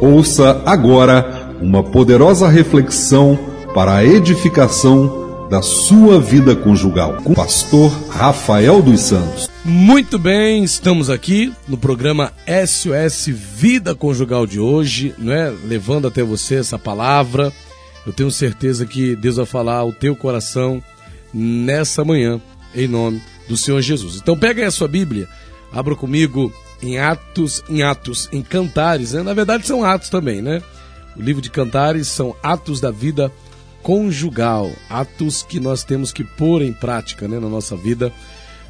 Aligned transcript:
Ouça 0.00 0.62
agora 0.64 1.56
uma 1.60 1.82
poderosa 1.82 2.48
reflexão 2.48 3.36
para 3.74 3.96
a 3.96 4.04
edificação 4.04 5.48
da 5.50 5.60
sua 5.60 6.20
vida 6.20 6.54
conjugal 6.54 7.14
com 7.24 7.32
o 7.32 7.34
pastor 7.34 7.90
Rafael 8.08 8.80
dos 8.80 9.00
Santos. 9.00 9.50
Muito 9.64 10.16
bem, 10.16 10.62
estamos 10.62 11.10
aqui 11.10 11.52
no 11.66 11.76
programa 11.76 12.32
SOS 12.46 13.26
Vida 13.26 13.92
Conjugal 13.92 14.46
de 14.46 14.60
hoje, 14.60 15.12
não 15.18 15.32
é? 15.32 15.52
Levando 15.64 16.06
até 16.06 16.22
você 16.22 16.54
essa 16.54 16.78
palavra. 16.78 17.52
Eu 18.06 18.12
tenho 18.12 18.30
certeza 18.30 18.86
que 18.86 19.16
Deus 19.16 19.34
vai 19.34 19.46
falar 19.46 19.78
ao 19.78 19.92
teu 19.92 20.14
coração 20.14 20.80
nessa 21.34 22.04
manhã, 22.04 22.40
em 22.72 22.86
nome 22.86 23.20
do 23.48 23.56
Senhor 23.56 23.80
Jesus. 23.80 24.14
Então 24.14 24.38
pega 24.38 24.62
aí 24.62 24.68
a 24.68 24.70
sua 24.70 24.86
Bíblia, 24.86 25.28
abra 25.72 25.96
comigo 25.96 26.52
em 26.82 26.98
Atos, 26.98 27.62
em 27.68 27.82
Atos, 27.82 28.28
em 28.32 28.42
Cantares, 28.42 29.12
né? 29.12 29.22
na 29.22 29.34
verdade 29.34 29.66
são 29.66 29.84
Atos 29.84 30.08
também, 30.08 30.40
né? 30.40 30.62
O 31.16 31.22
livro 31.22 31.42
de 31.42 31.50
Cantares 31.50 32.06
são 32.06 32.34
atos 32.42 32.80
da 32.80 32.92
vida 32.92 33.32
conjugal, 33.82 34.70
atos 34.88 35.42
que 35.42 35.58
nós 35.58 35.82
temos 35.82 36.12
que 36.12 36.22
pôr 36.22 36.62
em 36.62 36.72
prática, 36.72 37.26
né, 37.26 37.40
na 37.40 37.48
nossa 37.48 37.76
vida 37.76 38.12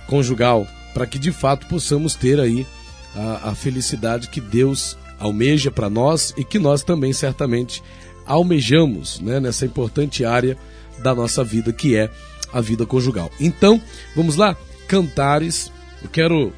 conjugal, 0.07 0.67
para 0.95 1.07
que 1.07 1.19
de 1.19 1.31
fato 1.31 1.67
possamos 1.67 2.15
ter 2.15 2.41
aí 2.41 2.67
a, 3.15 3.51
a 3.51 3.55
felicidade 3.55 4.29
que 4.29 4.41
Deus 4.41 4.97
almeja 5.19 5.71
para 5.71 5.91
nós 5.91 6.33
e 6.39 6.45
que 6.45 6.59
nós 6.59 6.83
também 6.83 7.13
certamente 7.13 7.83
almejamos, 8.25 9.21
né, 9.21 9.39
nessa 9.41 9.67
importante 9.67 10.25
área 10.25 10.57
da 11.01 11.15
nossa 11.15 11.45
vida 11.45 11.73
que 11.73 11.97
é 11.97 12.11
a 12.53 12.61
vida 12.61 12.87
conjugal. 12.87 13.31
Então, 13.39 13.81
vamos 14.17 14.37
lá, 14.37 14.57
Cantares. 14.87 15.71
Eu 16.03 16.09
quero 16.09 16.53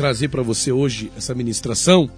trazer 0.00 0.28
para 0.28 0.40
você 0.40 0.72
hoje 0.72 1.12
essa 1.14 1.34
ministração 1.34 2.10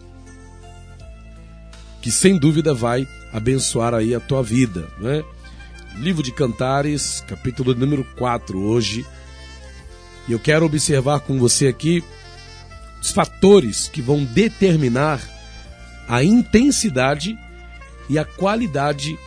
que 2.00 2.12
sem 2.12 2.38
dúvida 2.38 2.72
vai 2.72 3.08
abençoar 3.32 3.92
aí 3.92 4.14
a 4.14 4.20
tua 4.20 4.40
vida, 4.40 4.88
né? 5.00 5.24
Livro 5.96 6.22
de 6.22 6.30
Cantares, 6.30 7.24
capítulo 7.26 7.74
número 7.74 8.04
4 8.16 8.56
hoje. 8.56 9.04
E 10.28 10.32
eu 10.32 10.38
quero 10.38 10.64
observar 10.64 11.18
com 11.22 11.40
você 11.40 11.66
aqui 11.66 12.04
os 13.00 13.10
fatores 13.10 13.88
que 13.88 14.00
vão 14.00 14.24
determinar 14.24 15.20
a 16.06 16.22
intensidade 16.22 17.36
e 18.08 18.16
a 18.16 18.24
qualidade 18.24 19.18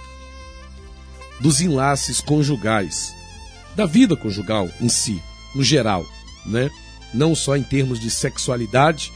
dos 1.41 1.59
enlaces 1.59 2.21
conjugais, 2.21 3.13
da 3.75 3.85
vida 3.85 4.15
conjugal 4.15 4.69
em 4.79 4.87
si, 4.87 5.21
no 5.53 5.61
geral, 5.61 6.05
né? 6.45 6.71
Não 7.15 7.33
só 7.33 7.55
em 7.55 7.63
termos 7.63 7.99
de 7.99 8.09
sexualidade, 8.09 9.11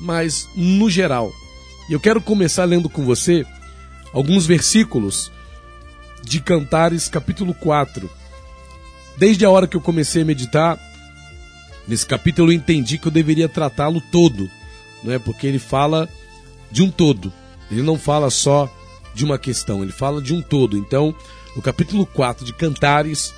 mas 0.00 0.48
no 0.54 0.90
geral. 0.90 1.32
Eu 1.88 2.00
quero 2.00 2.20
começar 2.20 2.64
lendo 2.64 2.88
com 2.88 3.04
você 3.04 3.46
alguns 4.12 4.46
versículos 4.46 5.30
de 6.22 6.40
Cantares, 6.40 7.08
capítulo 7.08 7.54
4. 7.54 8.10
Desde 9.16 9.44
a 9.44 9.50
hora 9.50 9.66
que 9.66 9.76
eu 9.76 9.80
comecei 9.80 10.22
a 10.22 10.24
meditar 10.24 10.78
nesse 11.86 12.06
capítulo, 12.06 12.50
eu 12.50 12.56
entendi 12.56 12.98
que 12.98 13.06
eu 13.06 13.12
deveria 13.12 13.48
tratá-lo 13.48 14.02
todo, 14.10 14.50
é? 15.06 15.18
porque 15.18 15.46
ele 15.46 15.58
fala 15.58 16.08
de 16.70 16.82
um 16.82 16.90
todo. 16.90 17.32
Ele 17.70 17.82
não 17.82 17.98
fala 17.98 18.30
só 18.30 18.72
de 19.14 19.24
uma 19.24 19.38
questão, 19.38 19.82
ele 19.82 19.92
fala 19.92 20.20
de 20.20 20.34
um 20.34 20.42
todo. 20.42 20.76
Então, 20.76 21.14
o 21.54 21.62
capítulo 21.62 22.04
4 22.04 22.44
de 22.44 22.52
Cantares, 22.52 23.32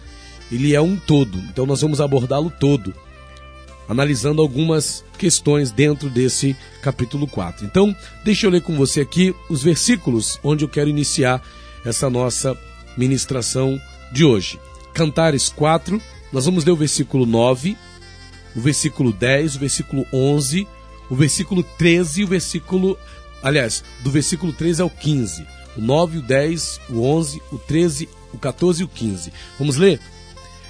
ele 0.51 0.75
é 0.75 0.81
um 0.81 0.97
todo. 0.97 1.37
Então, 1.39 1.67
nós 1.67 1.83
vamos 1.83 2.01
abordá-lo 2.01 2.51
todo 2.51 2.95
analisando 3.89 4.43
algumas 4.43 5.05
questões 5.19 5.71
dentro 5.71 6.09
desse 6.09 6.57
capítulo 6.83 7.27
4. 7.27 7.65
Então, 7.65 7.95
deixa 8.25 8.47
eu 8.47 8.51
ler 8.51 8.63
com 8.63 8.77
você 8.77 9.01
aqui 9.01 9.35
os 9.49 9.63
versículos 9.63 10.39
onde 10.43 10.65
eu 10.65 10.69
quero 10.69 10.91
iniciar 10.91 11.43
essa 11.85 12.11
nossa 12.11 12.57
ministração 12.97 13.81
de 14.13 14.25
hoje. 14.25 14.59
Cantares 14.93 15.49
4, 15.49 16.01
nós 16.33 16.45
vamos 16.45 16.65
ler 16.65 16.73
o 16.73 16.77
versículo 16.77 17.27
9, 17.27 17.77
o 18.55 18.61
versículo 18.61 19.13
10, 19.13 19.57
o 19.57 19.59
versículo 19.59 20.07
11, 20.13 20.67
o 21.11 21.15
versículo 21.15 21.63
13 21.63 22.21
e 22.21 22.25
o 22.25 22.29
versículo. 22.29 22.99
Aliás, 23.43 23.85
do 24.03 24.11
versículo 24.11 24.53
13 24.53 24.83
ao 24.83 24.91
15. 24.91 25.47
O 25.77 25.81
9, 25.81 26.19
o 26.19 26.23
10, 26.23 26.81
o 26.89 27.03
11, 27.03 27.43
o 27.53 27.59
13, 27.59 28.09
o 28.33 28.39
14 28.39 28.81
e 28.81 28.85
o 28.85 28.89
15. 28.89 29.33
Vamos 29.59 29.77
ler? 29.77 30.01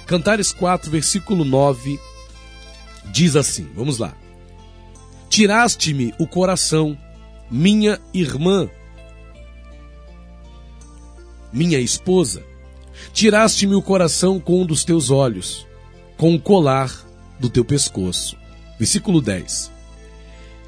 Cantares 0.05 0.51
4, 0.51 0.91
versículo 0.91 1.45
9 1.45 1.99
diz 3.11 3.35
assim: 3.35 3.67
vamos 3.75 3.97
lá. 3.97 4.15
Tiraste-me 5.29 6.13
o 6.19 6.25
coração, 6.25 6.97
minha 7.49 7.99
irmã, 8.13 8.69
minha 11.51 11.79
esposa. 11.79 12.43
Tiraste-me 13.13 13.75
o 13.75 13.81
coração 13.81 14.39
com 14.39 14.61
um 14.61 14.65
dos 14.65 14.83
teus 14.83 15.09
olhos, 15.09 15.67
com 16.17 16.33
o 16.33 16.39
colar 16.39 17.05
do 17.39 17.49
teu 17.49 17.63
pescoço. 17.63 18.37
Versículo 18.79 19.21
10. 19.21 19.71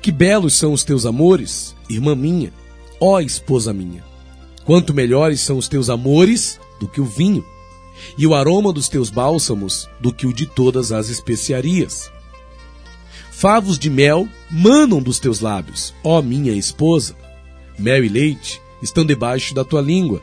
Que 0.01 0.11
belos 0.11 0.57
são 0.57 0.73
os 0.73 0.83
teus 0.83 1.05
amores, 1.05 1.75
irmã 1.89 2.15
minha, 2.15 2.53
ó 2.99 3.19
esposa 3.19 3.73
minha. 3.73 4.03
Quanto 4.65 4.93
melhores 4.93 5.41
são 5.41 5.57
os 5.57 5.67
teus 5.67 5.89
amores 5.89 6.59
do 6.79 6.87
que 6.87 7.01
o 7.01 7.05
vinho, 7.05 7.43
e 8.17 8.25
o 8.25 8.33
aroma 8.33 8.71
dos 8.71 8.87
teus 8.87 9.09
bálsamos 9.09 9.89
do 9.99 10.13
que 10.13 10.25
o 10.25 10.33
de 10.33 10.45
todas 10.45 10.91
as 10.91 11.09
especiarias. 11.09 12.11
Favos 13.39 13.79
de 13.79 13.89
mel 13.89 14.27
manam 14.51 15.01
dos 15.01 15.17
teus 15.17 15.39
lábios, 15.39 15.93
ó 16.03 16.21
minha 16.21 16.51
esposa. 16.51 17.15
Mel 17.77 18.03
e 18.03 18.09
leite 18.09 18.61
estão 18.83 19.05
debaixo 19.05 19.55
da 19.55 19.63
tua 19.63 19.79
língua, 19.79 20.21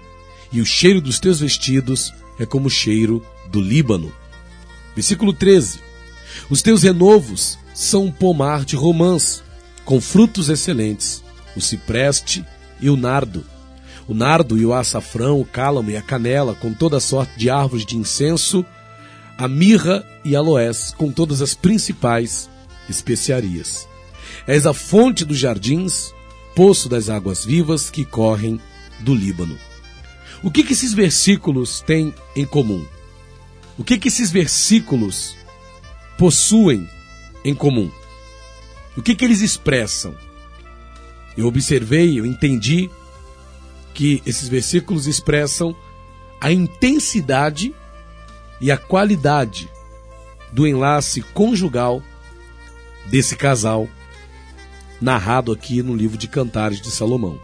e 0.52 0.60
o 0.60 0.66
cheiro 0.66 1.00
dos 1.00 1.18
teus 1.18 1.40
vestidos 1.40 2.12
é 2.38 2.44
como 2.44 2.66
o 2.66 2.70
cheiro 2.70 3.24
do 3.48 3.58
Líbano. 3.58 4.12
Versículo 4.94 5.32
13. 5.32 5.80
Os 6.50 6.60
teus 6.60 6.82
renovos 6.82 7.58
são 7.72 8.04
um 8.04 8.12
pomar 8.12 8.66
de 8.66 8.76
romãs, 8.76 9.42
com 9.82 9.98
frutos 9.98 10.50
excelentes, 10.50 11.24
o 11.56 11.60
cipreste 11.62 12.44
e 12.82 12.90
o 12.90 12.98
nardo. 12.98 13.46
O 14.06 14.12
nardo 14.12 14.58
e 14.58 14.66
o 14.66 14.74
açafrão, 14.74 15.40
o 15.40 15.44
cálamo 15.46 15.90
e 15.90 15.96
a 15.96 16.02
canela, 16.02 16.54
com 16.54 16.74
toda 16.74 17.00
sorte 17.00 17.38
de 17.38 17.48
árvores 17.48 17.86
de 17.86 17.96
incenso, 17.96 18.62
a 19.38 19.48
mirra 19.48 20.04
e 20.22 20.36
aloés, 20.36 20.94
com 20.98 21.10
todas 21.10 21.40
as 21.40 21.54
principais 21.54 22.54
especiarias. 22.88 23.88
És 24.46 24.66
a 24.66 24.74
fonte 24.74 25.24
dos 25.24 25.38
jardins, 25.38 26.14
poço 26.54 26.88
das 26.88 27.08
águas 27.08 27.44
vivas 27.44 27.90
que 27.90 28.04
correm 28.04 28.60
do 29.00 29.14
Líbano. 29.14 29.58
O 30.42 30.50
que, 30.50 30.62
que 30.62 30.72
esses 30.72 30.92
versículos 30.92 31.80
têm 31.80 32.14
em 32.34 32.44
comum? 32.44 32.84
O 33.78 33.84
que, 33.84 33.98
que 33.98 34.08
esses 34.08 34.30
versículos 34.30 35.36
possuem 36.18 36.88
em 37.44 37.54
comum? 37.54 37.90
O 38.96 39.02
que, 39.02 39.14
que 39.14 39.24
eles 39.24 39.40
expressam? 39.40 40.14
Eu 41.36 41.46
observei, 41.46 42.18
eu 42.18 42.24
entendi 42.24 42.90
que 43.92 44.22
esses 44.24 44.48
versículos 44.48 45.06
expressam 45.06 45.76
a 46.40 46.50
intensidade 46.50 47.74
e 48.60 48.70
a 48.70 48.76
qualidade 48.78 49.70
do 50.52 50.66
enlace 50.66 51.20
conjugal 51.20 52.02
desse 53.08 53.36
casal, 53.36 53.88
narrado 55.00 55.52
aqui 55.52 55.82
no 55.82 55.94
livro 55.94 56.16
de 56.16 56.28
Cantares 56.28 56.80
de 56.80 56.90
Salomão. 56.90 57.38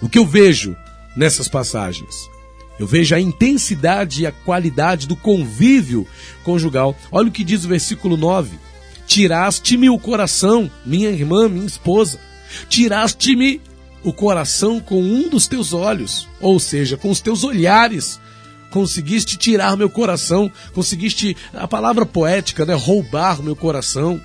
O 0.00 0.08
que 0.08 0.18
eu 0.18 0.26
vejo 0.26 0.76
nessas 1.16 1.48
passagens? 1.48 2.30
Eu 2.78 2.86
vejo 2.86 3.14
a 3.14 3.20
intensidade 3.20 4.22
e 4.22 4.26
a 4.26 4.32
qualidade 4.32 5.06
do 5.06 5.14
convívio 5.14 6.06
conjugal. 6.42 6.96
Olha 7.10 7.28
o 7.28 7.32
que 7.32 7.44
diz 7.44 7.64
o 7.64 7.68
versículo 7.68 8.16
9: 8.16 8.58
Tiraste-me 9.06 9.90
o 9.90 9.98
coração, 9.98 10.70
minha 10.84 11.10
irmã, 11.10 11.48
minha 11.48 11.66
esposa. 11.66 12.18
Tiraste-me 12.68 13.60
o 14.02 14.12
coração 14.12 14.80
com 14.80 15.00
um 15.00 15.28
dos 15.28 15.46
teus 15.46 15.72
olhos, 15.72 16.28
ou 16.40 16.58
seja, 16.58 16.96
com 16.96 17.10
os 17.10 17.20
teus 17.20 17.44
olhares 17.44 18.18
conseguiste 18.72 19.36
tirar 19.36 19.76
meu 19.76 19.88
coração, 19.88 20.50
conseguiste, 20.72 21.36
a 21.52 21.68
palavra 21.68 22.04
poética, 22.04 22.66
né, 22.66 22.74
roubar 22.74 23.42
meu 23.42 23.54
coração. 23.54 24.20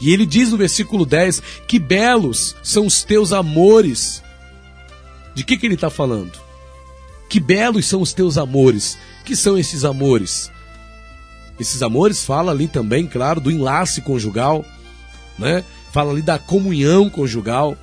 E 0.00 0.12
ele 0.12 0.26
diz 0.26 0.50
no 0.50 0.56
versículo 0.56 1.04
10: 1.04 1.42
Que 1.68 1.78
belos 1.78 2.56
são 2.62 2.86
os 2.86 3.04
teus 3.04 3.32
amores. 3.32 4.22
De 5.34 5.44
que, 5.44 5.56
que 5.56 5.66
ele 5.66 5.74
está 5.74 5.90
falando? 5.90 6.32
Que 7.28 7.38
belos 7.38 7.86
são 7.86 8.00
os 8.00 8.12
teus 8.12 8.38
amores. 8.38 8.96
Que 9.24 9.36
são 9.36 9.58
esses 9.58 9.84
amores? 9.84 10.50
Esses 11.58 11.82
amores 11.82 12.24
fala 12.24 12.52
ali 12.52 12.66
também, 12.66 13.06
claro, 13.06 13.40
do 13.40 13.50
enlace 13.50 14.00
conjugal, 14.00 14.64
né? 15.38 15.64
Fala 15.92 16.10
ali 16.10 16.22
da 16.22 16.38
comunhão 16.38 17.08
conjugal, 17.08 17.76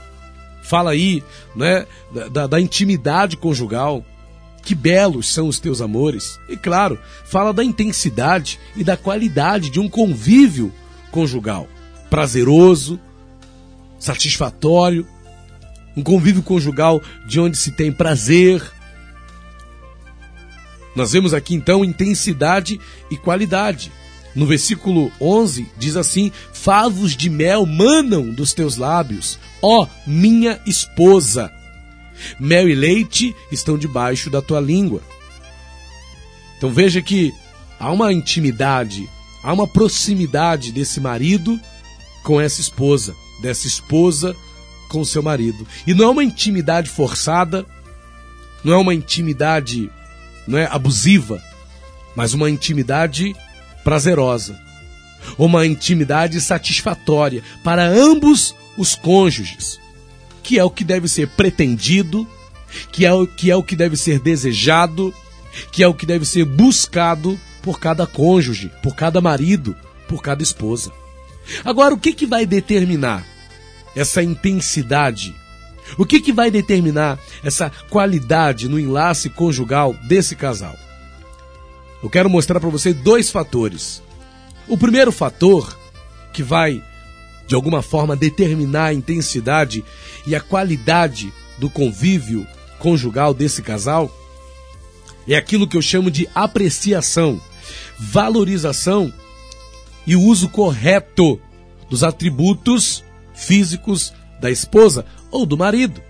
fala 0.62 0.92
aí, 0.92 1.24
né, 1.56 1.86
da, 2.32 2.48
da 2.48 2.60
intimidade 2.60 3.38
conjugal. 3.38 4.06
Que 4.64 4.76
belos 4.76 5.34
são 5.34 5.48
os 5.48 5.60
teus 5.60 5.82
amores. 5.82 6.40
E 6.48 6.56
claro, 6.56 7.00
fala 7.26 7.52
da 7.52 7.64
intensidade 7.64 8.60
e 8.76 8.84
da 8.84 8.96
qualidade 8.96 9.70
de 9.70 9.80
um 9.80 9.90
convívio 9.90 10.72
conjugal. 11.10 11.68
Prazeroso, 12.10 13.00
satisfatório, 14.00 15.08
um 15.96 16.04
convívio 16.04 16.44
conjugal 16.44 17.02
de 17.28 17.40
onde 17.40 17.58
se 17.58 17.72
tem 17.72 17.92
prazer. 17.92 18.62
Nós 20.96 21.12
vemos 21.12 21.34
aqui 21.34 21.56
então 21.56 21.86
intensidade 21.86 22.80
e 23.10 23.18
qualidade. 23.18 23.92
No 24.34 24.46
versículo 24.46 25.12
11 25.20 25.68
diz 25.78 25.96
assim: 25.96 26.32
Favos 26.54 27.16
de 27.16 27.30
mel 27.30 27.66
manam 27.66 28.30
dos 28.30 28.54
teus 28.54 28.78
lábios, 28.78 29.38
ó 29.62 29.88
minha 30.08 30.60
esposa. 30.66 31.52
Mel 32.40 32.70
e 32.70 32.76
leite 32.76 33.36
estão 33.52 33.78
debaixo 33.78 34.30
da 34.30 34.42
tua 34.42 34.60
língua. 34.60 35.02
Então 36.58 36.72
veja 36.72 37.02
que 37.02 37.34
há 37.80 37.92
uma 37.92 38.14
intimidade, 38.14 39.10
há 39.44 39.52
uma 39.52 39.68
proximidade 39.68 40.72
desse 40.72 41.00
marido 41.00 41.60
com 42.24 42.40
essa 42.40 42.62
esposa, 42.62 43.16
dessa 43.42 43.68
esposa 43.68 44.36
com 44.90 45.04
seu 45.04 45.24
marido. 45.24 45.66
E 45.88 45.94
não 45.94 46.06
é 46.06 46.10
uma 46.10 46.24
intimidade 46.24 46.90
forçada, 46.90 47.66
não 48.64 48.74
é 48.74 48.78
uma 48.78 48.94
intimidade 48.94 49.90
não 50.48 50.58
é 50.58 50.66
abusiva, 50.66 51.42
mas 52.16 52.34
uma 52.34 52.50
intimidade 52.50 53.36
prazerosa, 53.84 54.60
uma 55.38 55.66
intimidade 55.66 56.40
satisfatória 56.42 57.44
para 57.64 57.88
ambos 57.88 58.56
os 58.78 58.96
cônjuges, 58.96 59.80
que 60.52 60.60
é 60.60 60.64
o 60.66 60.70
que 60.70 60.84
deve 60.84 61.08
ser 61.08 61.30
pretendido, 61.30 62.28
que 62.92 63.06
é 63.06 63.14
o 63.14 63.26
que 63.26 63.50
é 63.50 63.56
o 63.56 63.64
que 63.64 63.74
deve 63.74 63.96
ser 63.96 64.20
desejado, 64.20 65.14
que 65.72 65.82
é 65.82 65.88
o 65.88 65.94
que 65.94 66.06
deve 66.06 66.26
ser 66.26 66.44
buscado 66.44 67.40
por 67.62 67.80
cada 67.80 68.06
cônjuge, 68.06 68.70
por 68.84 68.94
cada 68.94 69.22
marido, 69.22 69.74
por 70.10 70.22
cada 70.22 70.44
esposa. 70.44 70.92
Agora, 71.64 71.94
o 71.94 71.98
que, 71.98 72.12
que 72.12 72.26
vai 72.26 72.46
determinar 72.46 73.26
essa 73.96 74.22
intensidade? 74.22 75.34
O 75.98 76.06
que, 76.06 76.20
que 76.20 76.34
vai 76.34 76.52
determinar 76.52 77.18
essa 77.42 77.72
qualidade 77.90 78.68
no 78.68 78.78
enlace 78.78 79.30
conjugal 79.30 79.96
desse 80.06 80.36
casal? 80.36 80.76
Eu 82.04 82.10
quero 82.10 82.30
mostrar 82.30 82.60
para 82.60 82.70
você 82.70 82.94
dois 82.94 83.30
fatores. 83.30 84.04
O 84.68 84.78
primeiro 84.78 85.14
fator 85.14 85.80
que 86.34 86.44
vai, 86.44 86.84
de 87.52 87.56
alguma 87.56 87.82
forma, 87.82 88.16
determinar 88.16 88.86
a 88.86 88.94
intensidade 88.94 89.84
e 90.26 90.34
a 90.34 90.40
qualidade 90.40 91.34
do 91.58 91.70
convívio 91.70 92.48
conjugal 92.80 93.34
desse 93.34 93.62
casal 93.62 94.10
é 95.28 95.36
aquilo 95.36 95.68
que 95.68 95.76
eu 95.76 95.82
chamo 95.82 96.10
de 96.10 96.30
apreciação, 96.34 97.42
valorização 98.00 99.12
e 100.08 100.16
o 100.16 100.22
uso 100.22 100.48
correto 100.48 101.42
dos 101.90 102.06
atributos 102.06 103.04
físicos 103.36 104.14
da 104.40 104.50
esposa 104.50 105.06
ou 105.30 105.46
do 105.46 105.58
marido, 105.58 106.02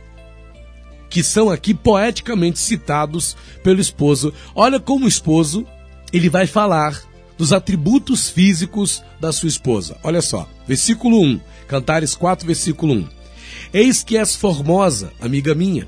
que 1.09 1.23
são 1.23 1.49
aqui 1.49 1.73
poeticamente 1.73 2.59
citados 2.59 3.35
pelo 3.63 3.81
esposo. 3.81 4.31
Olha 4.53 4.79
como 4.79 5.05
o 5.05 5.09
esposo 5.09 5.65
ele 6.13 6.29
vai 6.29 6.45
falar 6.45 7.01
dos 7.41 7.51
atributos 7.51 8.29
físicos 8.29 9.01
da 9.19 9.31
sua 9.31 9.49
esposa. 9.49 9.97
Olha 10.03 10.21
só, 10.21 10.47
versículo 10.67 11.19
1, 11.23 11.41
Cantares 11.67 12.13
4, 12.13 12.45
versículo 12.45 12.93
1. 12.93 13.07
Eis 13.73 14.03
que 14.03 14.15
és 14.15 14.35
formosa, 14.35 15.11
amiga 15.19 15.55
minha. 15.55 15.87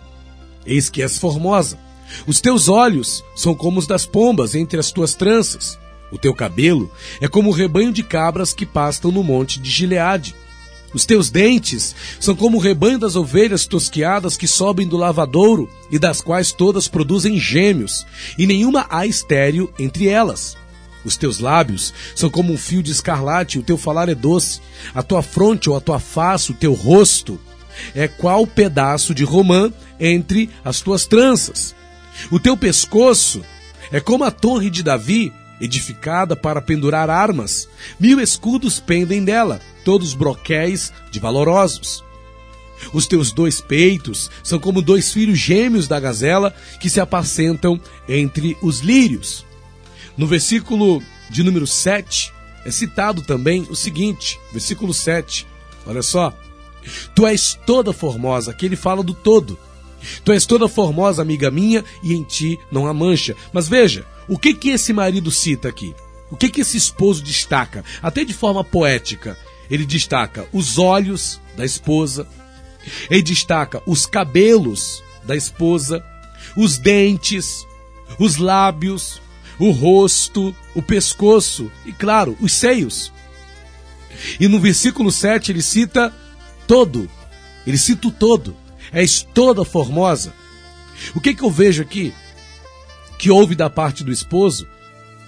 Eis 0.65 0.89
que 0.89 1.03
és 1.03 1.19
formosa. 1.19 1.77
Os 2.25 2.41
teus 2.41 2.69
olhos 2.69 3.23
são 3.35 3.53
como 3.53 3.77
os 3.77 3.85
das 3.85 4.03
pombas 4.03 4.55
entre 4.55 4.79
as 4.79 4.91
tuas 4.91 5.13
tranças. 5.13 5.77
O 6.11 6.17
teu 6.17 6.33
cabelo 6.33 6.91
é 7.21 7.27
como 7.27 7.49
o 7.49 7.53
rebanho 7.53 7.93
de 7.93 8.01
cabras 8.01 8.51
que 8.51 8.65
pastam 8.65 9.11
no 9.11 9.21
monte 9.21 9.59
de 9.59 9.69
Gileade. 9.69 10.33
Os 10.91 11.05
teus 11.05 11.29
dentes 11.29 11.95
são 12.19 12.35
como 12.35 12.57
o 12.57 12.61
rebanho 12.61 12.97
das 12.97 13.15
ovelhas 13.15 13.67
tosquiadas 13.67 14.35
que 14.35 14.47
sobem 14.47 14.87
do 14.87 14.97
lavadouro 14.97 15.69
e 15.91 15.99
das 15.99 16.19
quais 16.19 16.51
todas 16.51 16.87
produzem 16.87 17.39
gêmeos, 17.39 18.07
e 18.39 18.47
nenhuma 18.47 18.87
há 18.89 19.05
estéreo 19.05 19.71
entre 19.77 20.07
elas. 20.07 20.57
Os 21.05 21.17
teus 21.17 21.39
lábios 21.39 21.93
são 22.15 22.29
como 22.29 22.53
um 22.53 22.57
fio 22.57 22.81
de 22.81 22.91
escarlate, 22.91 23.59
o 23.59 23.63
teu 23.63 23.77
falar 23.77 24.09
é 24.09 24.15
doce. 24.15 24.61
A 24.93 25.03
tua 25.03 25.21
fronte 25.21 25.69
ou 25.69 25.75
a 25.75 25.81
tua 25.81 25.99
face, 25.99 26.51
o 26.51 26.55
teu 26.55 26.73
rosto, 26.73 27.39
é 27.93 28.07
qual 28.07 28.45
pedaço 28.47 29.13
de 29.13 29.23
romã 29.23 29.71
entre 29.99 30.49
as 30.63 30.81
tuas 30.81 31.05
tranças. 31.05 31.75
O 32.31 32.39
teu 32.39 32.55
pescoço 32.55 33.43
é 33.91 33.99
como 33.99 34.23
a 34.23 34.31
torre 34.31 34.69
de 34.69 34.83
Davi, 34.83 35.31
edificada 35.59 36.35
para 36.35 36.61
pendurar 36.61 37.09
armas. 37.09 37.67
Mil 37.99 38.19
escudos 38.19 38.79
pendem 38.79 39.23
dela, 39.23 39.61
todos 39.83 40.13
broquéis 40.13 40.91
de 41.11 41.19
valorosos. 41.19 42.03
Os 42.91 43.07
teus 43.07 43.31
dois 43.31 43.61
peitos 43.61 44.29
são 44.43 44.59
como 44.59 44.81
dois 44.81 45.13
filhos 45.13 45.39
gêmeos 45.39 45.87
da 45.87 45.99
gazela 45.99 46.53
que 46.79 46.89
se 46.89 46.99
apacentam 46.99 47.79
entre 48.07 48.57
os 48.61 48.79
lírios. 48.79 49.45
No 50.17 50.27
versículo 50.27 51.01
de 51.29 51.43
número 51.43 51.65
7 51.65 52.31
é 52.65 52.71
citado 52.71 53.21
também 53.21 53.67
o 53.69 53.75
seguinte, 53.75 54.39
versículo 54.51 54.93
7. 54.93 55.47
Olha 55.85 56.01
só. 56.01 56.33
Tu 57.15 57.25
és 57.25 57.57
toda 57.65 57.93
formosa, 57.93 58.51
aqui 58.51 58.65
ele 58.65 58.75
fala 58.75 59.03
do 59.03 59.13
todo. 59.13 59.57
Tu 60.23 60.31
és 60.31 60.45
toda 60.45 60.67
formosa, 60.67 61.21
amiga 61.21 61.49
minha, 61.49 61.83
e 62.03 62.13
em 62.13 62.23
ti 62.23 62.59
não 62.71 62.87
há 62.87 62.93
mancha. 62.93 63.35
Mas 63.51 63.67
veja, 63.67 64.05
o 64.27 64.37
que 64.37 64.53
que 64.53 64.69
esse 64.69 64.91
marido 64.91 65.31
cita 65.31 65.69
aqui? 65.69 65.95
O 66.29 66.35
que 66.35 66.49
que 66.49 66.61
esse 66.61 66.77
esposo 66.77 67.23
destaca? 67.23 67.83
Até 68.01 68.23
de 68.23 68.33
forma 68.33 68.63
poética. 68.63 69.37
Ele 69.69 69.85
destaca 69.85 70.45
os 70.51 70.77
olhos 70.77 71.39
da 71.55 71.63
esposa, 71.63 72.27
ele 73.09 73.21
destaca 73.21 73.81
os 73.85 74.05
cabelos 74.05 75.01
da 75.23 75.35
esposa, 75.35 76.03
os 76.55 76.77
dentes, 76.77 77.65
os 78.19 78.37
lábios, 78.37 79.21
o 79.59 79.71
rosto, 79.71 80.55
o 80.75 80.81
pescoço 80.81 81.71
e, 81.85 81.91
claro, 81.91 82.37
os 82.41 82.53
seios. 82.53 83.11
E 84.39 84.47
no 84.47 84.59
versículo 84.59 85.11
7 85.11 85.51
ele 85.51 85.61
cita 85.61 86.13
todo, 86.67 87.09
ele 87.65 87.77
cita 87.77 88.07
o 88.07 88.11
todo. 88.11 88.55
És 88.91 89.23
toda 89.33 89.65
formosa. 89.65 90.33
O 91.15 91.19
que, 91.19 91.33
que 91.33 91.43
eu 91.43 91.49
vejo 91.49 91.81
aqui? 91.81 92.13
Que 93.17 93.31
houve 93.31 93.55
da 93.55 93.69
parte 93.69 94.03
do 94.03 94.11
esposo 94.11 94.67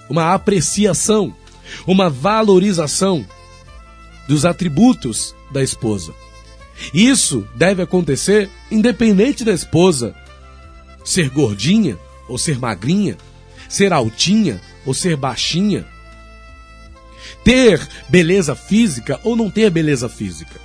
uma 0.08 0.32
apreciação, 0.32 1.34
uma 1.86 2.08
valorização 2.08 3.26
dos 4.28 4.44
atributos 4.44 5.34
da 5.50 5.62
esposa. 5.62 6.14
Isso 6.92 7.46
deve 7.54 7.82
acontecer 7.82 8.50
independente 8.70 9.44
da 9.44 9.52
esposa 9.52 10.14
ser 11.04 11.30
gordinha 11.30 11.98
ou 12.28 12.36
ser 12.36 12.58
magrinha, 12.58 13.16
ser 13.68 13.92
altinha 13.92 14.60
ou 14.84 14.94
ser 14.94 15.16
baixinha, 15.16 15.84
ter 17.44 17.86
beleza 18.08 18.54
física 18.54 19.20
ou 19.22 19.36
não 19.36 19.50
ter 19.50 19.70
beleza 19.70 20.08
física. 20.08 20.60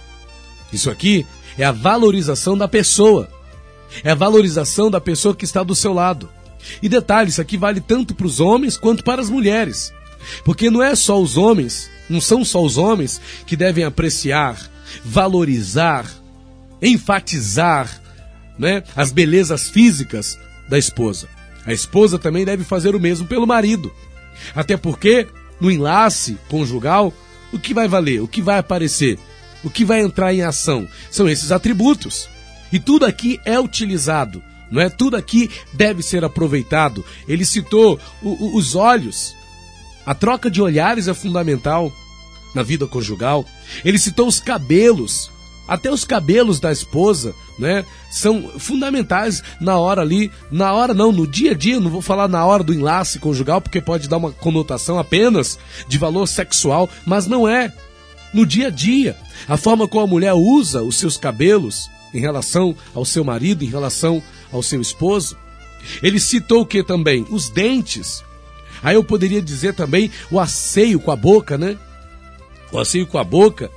Isso 0.72 0.90
aqui 0.90 1.26
é 1.58 1.64
a 1.64 1.72
valorização 1.72 2.58
da 2.58 2.68
pessoa, 2.68 3.30
é 4.04 4.12
a 4.12 4.16
valorização 4.16 4.90
da 4.90 5.02
pessoa 5.02 5.36
que 5.36 5.46
está 5.46 5.64
do 5.64 5.76
seu 5.76 5.94
lado. 5.94 6.30
E 6.82 6.88
detalhe, 6.88 7.30
isso 7.30 7.42
aqui 7.42 7.58
vale 7.58 7.82
tanto 7.82 8.14
para 8.14 8.28
os 8.28 8.40
homens 8.40 8.78
quanto 8.78 9.04
para 9.04 9.22
as 9.22 9.30
mulheres. 9.30 9.92
Porque 10.46 10.70
não 10.70 10.84
é 10.84 10.96
só 10.96 11.20
os 11.20 11.36
homens 11.36 11.90
não 12.12 12.22
são 12.22 12.44
só 12.44 12.62
os 12.64 12.78
homens 12.78 13.22
que 13.48 13.56
devem 13.56 13.84
apreciar, 13.84 14.58
valorizar, 15.04 16.06
enfatizar 16.82 17.90
né, 18.60 18.84
as 18.96 19.12
belezas 19.12 19.70
físicas 19.70 20.38
da 20.70 20.78
esposa. 20.78 21.28
A 21.66 21.74
esposa 21.74 22.18
também 22.18 22.46
deve 22.46 22.64
fazer 22.64 22.96
o 22.96 23.00
mesmo 23.00 23.28
pelo 23.28 23.48
marido. 23.48 23.92
Até 24.56 24.78
porque, 24.78 25.28
no 25.60 25.70
enlace 25.70 26.38
conjugal, 26.50 27.14
o 27.52 27.60
que 27.60 27.74
vai 27.74 27.88
valer, 27.88 28.22
o 28.22 28.28
que 28.28 28.42
vai 28.42 28.58
aparecer, 28.58 29.20
o 29.64 29.70
que 29.70 29.86
vai 29.86 30.02
entrar 30.02 30.34
em 30.34 30.42
ação 30.42 30.88
são 31.10 31.30
esses 31.30 31.52
atributos. 31.52 32.30
E 32.72 32.80
tudo 32.80 33.06
aqui 33.06 33.40
é 33.46 33.60
utilizado, 33.60 34.42
não 34.72 34.82
é? 34.82 34.90
Tudo 34.90 35.18
aqui 35.18 35.50
deve 35.74 36.02
ser 36.02 36.24
aproveitado. 36.24 37.04
Ele 37.28 37.46
citou 37.46 38.00
o, 38.22 38.30
o, 38.30 38.58
os 38.58 38.76
olhos. 38.76 39.36
A 40.06 40.16
troca 40.16 40.50
de 40.50 40.62
olhares 40.62 41.08
é 41.08 41.14
fundamental 41.14 41.92
na 42.56 42.64
vida 42.64 42.88
conjugal. 42.88 43.46
Ele 43.84 44.00
citou 44.00 44.28
os 44.28 44.40
cabelos, 44.40 45.30
até 45.72 45.90
os 45.90 46.04
cabelos 46.04 46.60
da 46.60 46.70
esposa, 46.70 47.34
né? 47.58 47.86
São 48.12 48.60
fundamentais 48.60 49.42
na 49.62 49.80
hora 49.80 50.02
ali, 50.02 50.30
na 50.52 50.74
hora 50.74 50.94
não, 50.94 51.14
no 51.14 51.26
dia 51.26 51.52
a 51.52 51.54
dia, 51.54 51.80
não 51.80 51.90
vou 51.90 52.02
falar 52.02 52.28
na 52.28 52.46
hora 52.46 52.62
do 52.62 52.74
enlace 52.74 53.20
conjugal, 53.20 53.62
porque 53.62 53.80
pode 53.80 54.10
dar 54.10 54.18
uma 54.18 54.34
conotação 54.34 55.00
apenas 55.00 55.58
de 55.88 55.98
valor 55.98 56.28
sexual, 56.28 56.90
mas 57.06 57.26
não 57.26 57.48
é. 57.48 57.72
No 58.34 58.46
dia 58.46 58.68
a 58.68 58.70
dia, 58.70 59.16
a 59.48 59.56
forma 59.56 59.88
como 59.88 60.04
a 60.04 60.10
mulher 60.10 60.34
usa 60.34 60.84
os 60.84 61.00
seus 61.00 61.16
cabelos 61.16 61.90
em 62.14 62.20
relação 62.20 62.76
ao 62.94 63.06
seu 63.06 63.24
marido, 63.24 63.64
em 63.64 63.70
relação 63.70 64.22
ao 64.52 64.62
seu 64.62 64.82
esposo. 64.82 65.38
Ele 66.04 66.20
citou 66.20 66.64
o 66.64 66.66
que 66.66 66.84
também? 66.84 67.26
Os 67.30 67.48
dentes. 67.48 68.22
Aí 68.84 68.96
eu 68.96 69.06
poderia 69.06 69.42
dizer 69.42 69.74
também 69.74 70.12
o 70.30 70.38
asseio 70.38 71.00
com 71.00 71.12
a 71.12 71.16
boca, 71.16 71.58
né? 71.58 71.78
o 72.72 72.80
asseio 72.80 73.06
com 73.06 73.18
a 73.18 73.24
boca, 73.24 73.70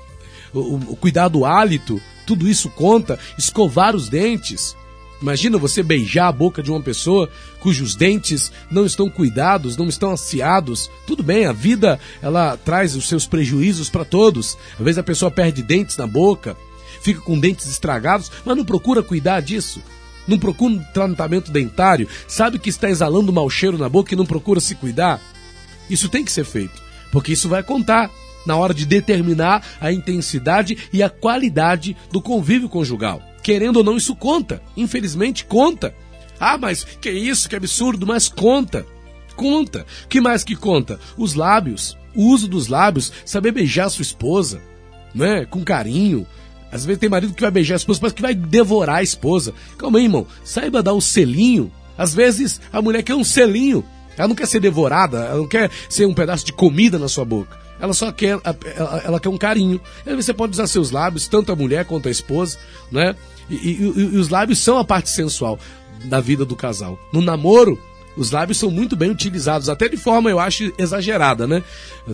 o, 0.55 0.77
o 0.93 0.97
cuidar 0.97 1.29
do 1.29 1.45
hálito, 1.45 2.01
tudo 2.27 2.49
isso 2.49 2.71
conta, 2.71 3.19
escovar 3.37 3.95
os 3.95 4.09
dentes. 4.09 4.77
Imagina 5.21 5.57
você 5.57 5.83
beijar 5.83 6.29
a 6.29 6.33
boca 6.33 6.63
de 6.63 6.71
uma 6.71 6.83
pessoa 6.83 7.31
cujos 7.61 7.95
dentes 7.95 8.53
não 8.71 8.85
estão 8.85 9.09
cuidados, 9.09 9.77
não 9.77 9.87
estão 9.87 10.11
aciados. 10.11 10.91
Tudo 11.07 11.23
bem, 11.23 11.47
a 11.47 11.53
vida 11.53 11.99
ela 12.21 12.57
traz 12.57 12.95
os 12.95 13.09
seus 13.09 13.27
prejuízos 13.27 13.89
para 13.89 14.05
todos. 14.05 14.59
Às 14.79 14.85
vezes 14.85 14.99
a 14.99 15.03
pessoa 15.03 15.31
perde 15.31 15.63
dentes 15.63 15.97
na 15.97 16.07
boca, 16.07 16.57
fica 17.01 17.21
com 17.21 17.39
dentes 17.39 17.67
estragados, 17.67 18.31
mas 18.45 18.57
não 18.57 18.65
procura 18.65 19.03
cuidar 19.03 19.41
disso. 19.41 19.81
Não 20.27 20.39
procura 20.39 20.75
um 20.75 20.79
tratamento 20.93 21.53
dentário, 21.53 22.09
sabe 22.27 22.59
que 22.59 22.71
está 22.71 22.89
exalando 22.89 23.33
mau 23.33 23.49
cheiro 23.49 23.77
na 23.77 23.89
boca 23.89 24.15
e 24.15 24.17
não 24.17 24.27
procura 24.27 24.61
se 24.61 24.75
cuidar. 24.75 25.21
Isso 25.89 26.09
tem 26.09 26.25
que 26.25 26.33
ser 26.33 26.45
feito, 26.45 26.83
porque 27.13 27.33
isso 27.33 27.49
vai 27.49 27.63
contar 27.63 28.11
na 28.47 28.57
hora 28.57 28.75
de 28.75 28.87
determinar 28.87 29.63
a 29.81 29.93
intensidade 29.93 30.77
e 30.93 31.03
a 31.03 31.11
qualidade 31.11 31.97
do 32.11 32.21
convívio 32.21 32.69
conjugal. 32.69 33.23
Querendo 33.43 33.79
ou 33.79 33.85
não, 33.85 33.97
isso 33.97 34.15
conta. 34.17 34.63
Infelizmente, 34.77 35.45
conta. 35.45 35.95
Ah, 36.41 36.59
mas 36.59 36.85
que 36.85 37.11
isso, 37.11 37.49
que 37.49 37.57
absurdo, 37.57 38.07
mas 38.07 38.29
conta. 38.29 38.87
Conta. 39.37 39.85
Que 40.09 40.21
mais 40.21 40.45
que 40.45 40.57
conta? 40.57 40.99
Os 41.17 41.35
lábios. 41.35 41.97
O 42.15 42.29
uso 42.29 42.47
dos 42.47 42.69
lábios, 42.69 43.13
saber 43.25 43.51
beijar 43.51 43.91
sua 43.91 44.03
esposa, 44.03 44.63
né? 45.15 45.45
Com 45.45 45.65
carinho. 45.65 46.27
Às 46.71 46.85
vezes 46.85 47.01
tem 47.01 47.09
marido 47.09 47.35
que 47.35 47.43
vai 47.43 47.51
beijar 47.51 47.75
a 47.75 47.77
esposa, 47.77 48.01
mas 48.03 48.13
que 48.13 48.23
vai 48.23 48.35
devorar 48.35 48.97
a 48.97 49.03
esposa. 49.03 49.53
Calma 49.77 49.99
aí, 49.99 50.05
irmão. 50.05 50.27
Saiba 50.45 50.83
dar 50.83 50.93
o 50.93 50.99
um 50.99 51.01
selinho. 51.01 51.73
Às 51.99 52.15
vezes 52.15 52.61
a 52.73 52.81
mulher 52.81 53.03
quer 53.03 53.15
um 53.15 53.25
selinho. 53.25 53.85
Ela 54.17 54.29
não 54.29 54.35
quer 54.35 54.47
ser 54.47 54.61
devorada, 54.61 55.25
ela 55.25 55.39
não 55.39 55.49
quer 55.49 55.71
ser 55.89 56.07
um 56.07 56.15
pedaço 56.15 56.47
de 56.47 56.53
comida 56.53 56.99
na 56.99 57.09
sua 57.09 57.25
boca. 57.25 57.64
Ela 57.81 57.93
só 57.93 58.13
quer, 58.13 58.39
ela, 59.05 59.21
quer 59.21 59.29
um 59.29 59.39
carinho. 59.39 59.81
Você 60.07 60.33
pode 60.33 60.53
usar 60.53 60.67
seus 60.67 60.91
lábios, 60.91 61.29
tanto 61.29 61.53
a 61.53 61.57
mulher 61.57 61.85
quanto 61.85 62.09
a 62.09 62.11
esposa, 62.11 62.59
né? 62.91 63.15
E, 63.51 63.55
e, 63.55 63.83
e, 63.83 64.17
os 64.17 64.29
lábios 64.29 64.59
são 64.59 64.79
a 64.79 64.85
parte 64.85 65.11
sensual 65.11 65.59
da 66.05 66.21
vida 66.21 66.45
do 66.45 66.57
casal. 66.57 66.99
No 67.13 67.21
namoro, 67.21 67.79
os 68.17 68.31
lábios 68.31 68.59
são 68.59 68.71
muito 68.71 68.97
bem 68.97 69.11
utilizados, 69.11 69.69
até 69.69 69.89
de 69.89 69.97
forma, 69.97 70.31
eu 70.31 70.39
acho, 70.39 70.73
exagerada, 70.79 71.47
né? 71.47 71.63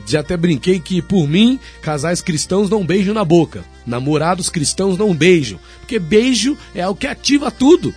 Já 0.06 0.20
até 0.20 0.36
brinquei 0.36 0.80
que, 0.80 1.02
por 1.02 1.28
mim, 1.28 1.58
casais 1.82 2.22
cristãos 2.22 2.70
não 2.70 2.84
beijam 2.84 3.14
na 3.14 3.24
boca. 3.24 3.64
Namorados 3.86 4.48
cristãos 4.48 4.96
não 4.96 5.14
beijam. 5.14 5.58
Porque 5.80 5.98
beijo 5.98 6.56
é 6.74 6.86
o 6.88 6.94
que 6.94 7.06
ativa 7.06 7.50
tudo. 7.50 7.94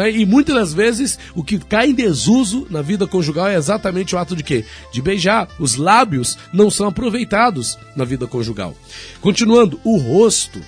É? 0.00 0.10
E 0.10 0.24
muitas 0.24 0.54
das 0.54 0.72
vezes 0.72 1.18
o 1.34 1.44
que 1.44 1.58
cai 1.58 1.90
em 1.90 1.94
desuso 1.94 2.66
na 2.70 2.80
vida 2.80 3.06
conjugal 3.06 3.48
é 3.48 3.56
exatamente 3.56 4.14
o 4.14 4.18
ato 4.18 4.34
de 4.34 4.42
quê? 4.42 4.64
De 4.92 5.02
beijar. 5.02 5.48
Os 5.58 5.76
lábios 5.76 6.38
não 6.52 6.70
são 6.70 6.86
aproveitados 6.86 7.78
na 7.94 8.04
vida 8.04 8.26
conjugal. 8.26 8.74
Continuando, 9.20 9.78
o 9.84 9.98
rosto, 9.98 10.60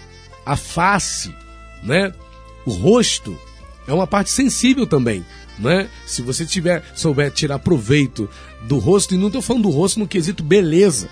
a 0.44 0.56
face, 0.56 1.34
né? 1.82 2.12
O 2.66 2.70
rosto 2.70 3.36
é 3.86 3.92
uma 3.92 4.06
parte 4.06 4.30
sensível 4.30 4.86
também. 4.86 5.24
Né? 5.58 5.88
Se 6.04 6.20
você 6.20 6.44
tiver 6.44 6.82
souber 6.94 7.30
tirar 7.30 7.60
proveito 7.60 8.28
do 8.62 8.78
rosto, 8.78 9.14
e 9.14 9.18
não 9.18 9.28
estou 9.28 9.40
falando 9.40 9.64
do 9.64 9.70
rosto 9.70 10.00
no 10.00 10.08
quesito 10.08 10.42
beleza, 10.42 11.08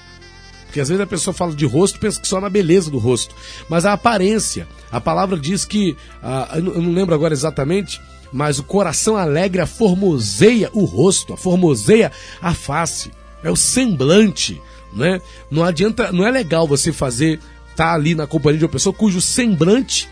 porque 0.73 0.81
às 0.81 0.89
vezes 0.89 1.03
a 1.03 1.07
pessoa 1.07 1.35
fala 1.35 1.55
de 1.55 1.67
rosto 1.67 2.01
pensa 2.01 2.19
que 2.19 2.27
só 2.27 2.41
na 2.41 2.49
beleza 2.49 2.91
do 2.91 2.97
rosto, 2.97 3.35
mas 3.69 3.85
a 3.85 3.93
aparência. 3.93 4.67
A 4.91 4.99
palavra 4.99 5.39
diz 5.39 5.67
que, 5.67 5.95
ah, 6.23 6.49
eu 6.55 6.63
não 6.63 6.95
lembro 6.95 7.15
agora 7.15 7.35
exatamente, 7.35 8.01
mas 8.33 8.59
o 8.59 8.63
coração 8.63 9.15
alegre 9.15 9.67
formoseia 9.67 10.71
o 10.73 10.85
rosto, 10.85 11.35
a 11.35 11.37
formoseia 11.37 12.11
a 12.41 12.55
face, 12.55 13.11
é 13.45 13.51
o 13.51 13.57
semblante, 13.57 14.63
né? 14.95 15.21
Não 15.51 15.63
adianta, 15.63 16.11
não 16.11 16.27
é 16.27 16.31
legal 16.31 16.67
você 16.67 16.91
fazer 16.91 17.39
tá 17.77 17.93
ali 17.93 18.15
na 18.15 18.27
companhia 18.27 18.61
de 18.61 18.65
uma 18.65 18.71
pessoa 18.71 18.95
cujo 18.95 19.21
semblante, 19.21 20.09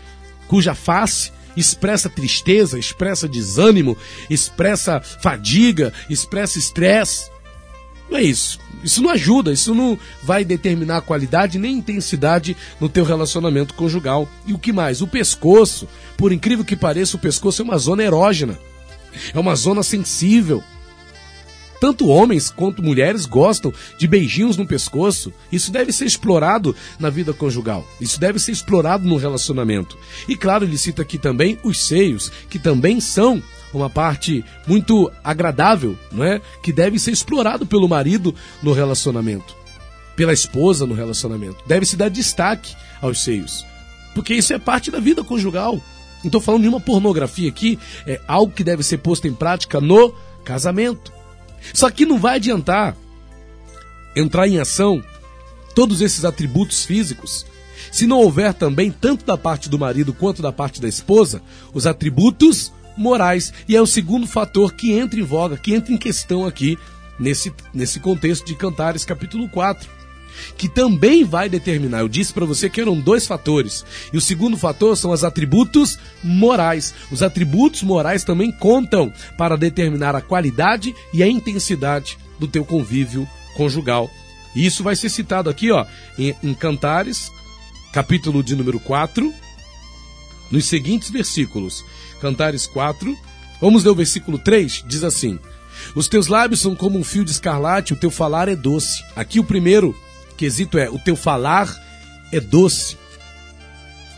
cuja 0.47 0.75
face 0.75 1.31
expressa 1.57 2.07
tristeza, 2.07 2.77
expressa 2.77 3.27
desânimo, 3.27 3.97
expressa 4.29 5.01
fadiga, 5.01 5.91
expressa 6.07 6.59
estresse. 6.59 7.31
Não 8.11 8.17
é 8.17 8.23
isso. 8.23 8.59
Isso 8.83 9.01
não 9.01 9.09
ajuda, 9.09 9.53
isso 9.53 9.73
não 9.73 9.97
vai 10.21 10.43
determinar 10.43 10.97
a 10.97 11.01
qualidade 11.01 11.57
nem 11.57 11.77
intensidade 11.77 12.57
no 12.79 12.89
teu 12.89 13.05
relacionamento 13.05 13.73
conjugal. 13.73 14.27
E 14.45 14.53
o 14.53 14.59
que 14.59 14.73
mais? 14.73 15.01
O 15.01 15.07
pescoço, 15.07 15.87
por 16.17 16.33
incrível 16.33 16.65
que 16.65 16.75
pareça, 16.75 17.15
o 17.15 17.19
pescoço 17.19 17.61
é 17.61 17.65
uma 17.65 17.77
zona 17.77 18.03
erógena. 18.03 18.59
É 19.33 19.39
uma 19.39 19.55
zona 19.55 19.81
sensível. 19.81 20.61
Tanto 21.79 22.07
homens 22.07 22.51
quanto 22.51 22.83
mulheres 22.83 23.25
gostam 23.25 23.73
de 23.97 24.07
beijinhos 24.07 24.57
no 24.57 24.67
pescoço. 24.67 25.31
Isso 25.51 25.71
deve 25.71 25.91
ser 25.93 26.05
explorado 26.05 26.75
na 26.99 27.09
vida 27.09 27.33
conjugal. 27.33 27.87
Isso 27.99 28.19
deve 28.19 28.39
ser 28.39 28.51
explorado 28.51 29.07
no 29.07 29.15
relacionamento. 29.15 29.97
E 30.27 30.35
claro, 30.35 30.65
ele 30.65 30.77
cita 30.77 31.01
aqui 31.01 31.17
também 31.17 31.57
os 31.63 31.87
seios, 31.87 32.31
que 32.49 32.59
também 32.59 32.99
são 32.99 33.41
uma 33.73 33.89
parte 33.89 34.43
muito 34.67 35.11
agradável, 35.23 35.97
não 36.11 36.23
é? 36.23 36.41
Que 36.61 36.71
deve 36.71 36.99
ser 36.99 37.11
explorado 37.11 37.65
pelo 37.65 37.87
marido 37.87 38.33
no 38.61 38.73
relacionamento, 38.73 39.55
pela 40.15 40.33
esposa 40.33 40.85
no 40.85 40.93
relacionamento. 40.93 41.57
Deve 41.65 41.85
se 41.85 41.95
dar 41.95 42.09
destaque 42.09 42.75
aos 43.01 43.23
seios, 43.23 43.65
porque 44.13 44.33
isso 44.33 44.53
é 44.53 44.59
parte 44.59 44.91
da 44.91 44.99
vida 44.99 45.23
conjugal. 45.23 45.81
Estou 46.23 46.41
falando 46.41 46.63
de 46.63 46.67
uma 46.67 46.79
pornografia 46.79 47.49
aqui, 47.49 47.79
é 48.05 48.21
algo 48.27 48.53
que 48.53 48.63
deve 48.63 48.83
ser 48.83 48.99
posto 48.99 49.27
em 49.27 49.33
prática 49.33 49.81
no 49.81 50.13
casamento. 50.43 51.11
Só 51.73 51.89
que 51.89 52.05
não 52.05 52.19
vai 52.19 52.35
adiantar 52.35 52.95
entrar 54.15 54.47
em 54.47 54.59
ação 54.59 55.03
todos 55.73 56.01
esses 56.01 56.25
atributos 56.25 56.85
físicos 56.85 57.45
se 57.89 58.05
não 58.07 58.19
houver 58.19 58.53
também, 58.53 58.91
tanto 58.91 59.25
da 59.25 59.37
parte 59.37 59.69
do 59.69 59.79
marido 59.79 60.13
quanto 60.13 60.41
da 60.41 60.51
parte 60.51 60.81
da 60.81 60.87
esposa, 60.87 61.41
os 61.73 61.85
atributos 61.85 62.71
morais. 63.01 63.53
E 63.67 63.75
é 63.75 63.81
o 63.81 63.87
segundo 63.87 64.27
fator 64.27 64.73
que 64.73 64.91
entra 64.93 65.19
em 65.19 65.23
voga, 65.23 65.57
que 65.57 65.73
entra 65.73 65.93
em 65.93 65.97
questão 65.97 66.45
aqui 66.45 66.77
nesse, 67.19 67.53
nesse 67.73 67.99
contexto 67.99 68.45
de 68.45 68.55
Cantares, 68.55 69.03
capítulo 69.03 69.49
4 69.49 70.01
que 70.57 70.69
também 70.69 71.23
vai 71.23 71.49
determinar. 71.49 71.99
Eu 71.99 72.07
disse 72.07 72.33
para 72.33 72.45
você 72.45 72.69
que 72.69 72.81
eram 72.81 72.99
dois 72.99 73.27
fatores. 73.27 73.85
E 74.11 74.17
o 74.17 74.21
segundo 74.21 74.57
fator 74.57 74.95
são 74.97 75.11
os 75.11 75.23
atributos 75.23 75.99
morais. 76.23 76.93
Os 77.11 77.21
atributos 77.21 77.83
morais 77.83 78.23
também 78.23 78.51
contam 78.51 79.11
para 79.37 79.57
determinar 79.57 80.15
a 80.15 80.21
qualidade 80.21 80.95
e 81.13 81.21
a 81.21 81.27
intensidade 81.27 82.17
do 82.39 82.47
teu 82.47 82.65
convívio 82.65 83.27
conjugal. 83.55 84.09
E 84.55 84.65
isso 84.65 84.83
vai 84.83 84.95
ser 84.95 85.09
citado 85.09 85.49
aqui, 85.49 85.71
ó, 85.71 85.85
em, 86.17 86.35
em 86.43 86.53
Cantares, 86.53 87.31
capítulo 87.93 88.43
de 88.43 88.55
número 88.55 88.79
4, 88.79 89.33
nos 90.51 90.65
seguintes 90.65 91.09
versículos. 91.09 91.83
Cantares 92.19 92.67
4, 92.67 93.17
vamos 93.59 93.83
ler 93.83 93.89
o 93.89 93.95
versículo 93.95 94.37
3, 94.37 94.83
diz 94.85 95.03
assim: 95.03 95.39
Os 95.95 96.07
teus 96.07 96.27
lábios 96.27 96.59
são 96.59 96.75
como 96.75 96.99
um 96.99 97.03
fio 97.03 97.25
de 97.25 97.31
escarlate, 97.31 97.93
o 97.93 97.97
teu 97.97 98.11
falar 98.11 98.47
é 98.47 98.55
doce. 98.55 99.03
Aqui 99.15 99.39
o 99.39 99.43
primeiro 99.43 99.95
quesito 100.37 100.77
é: 100.77 100.89
o 100.89 100.99
teu 100.99 101.15
falar 101.15 101.73
é 102.31 102.39
doce. 102.39 102.97